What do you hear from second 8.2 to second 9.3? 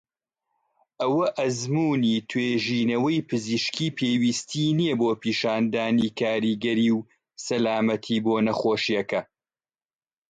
بۆ نەخۆشیەکە.